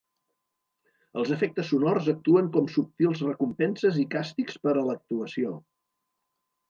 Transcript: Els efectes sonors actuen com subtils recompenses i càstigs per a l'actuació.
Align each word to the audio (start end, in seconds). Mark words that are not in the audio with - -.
Els 1.23 1.33
efectes 1.35 1.67
sonors 1.73 2.09
actuen 2.15 2.49
com 2.55 2.71
subtils 2.77 3.21
recompenses 3.29 4.01
i 4.05 4.07
càstigs 4.17 4.59
per 4.65 4.75
a 4.81 4.87
l'actuació. 4.89 5.55